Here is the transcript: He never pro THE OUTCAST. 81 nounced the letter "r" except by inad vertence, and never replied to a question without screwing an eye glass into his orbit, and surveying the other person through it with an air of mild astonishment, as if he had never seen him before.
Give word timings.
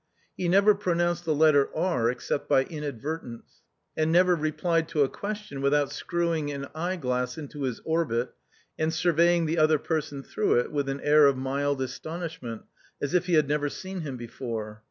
He 0.35 0.49
never 0.49 0.73
pro 0.73 0.95
THE 0.95 1.03
OUTCAST. 1.03 1.21
81 1.21 1.21
nounced 1.21 1.23
the 1.25 1.35
letter 1.45 1.69
"r" 1.77 2.09
except 2.09 2.49
by 2.49 2.63
inad 2.65 2.99
vertence, 2.99 3.61
and 3.95 4.11
never 4.11 4.33
replied 4.35 4.87
to 4.89 5.03
a 5.03 5.07
question 5.09 5.61
without 5.61 5.91
screwing 5.91 6.49
an 6.49 6.65
eye 6.73 6.95
glass 6.95 7.37
into 7.37 7.61
his 7.61 7.81
orbit, 7.85 8.33
and 8.79 8.91
surveying 8.91 9.45
the 9.45 9.59
other 9.59 9.77
person 9.77 10.23
through 10.23 10.55
it 10.59 10.71
with 10.71 10.89
an 10.89 11.01
air 11.01 11.27
of 11.27 11.37
mild 11.37 11.83
astonishment, 11.83 12.63
as 12.99 13.13
if 13.13 13.27
he 13.27 13.35
had 13.35 13.47
never 13.47 13.69
seen 13.69 14.01
him 14.01 14.17
before. 14.17 14.79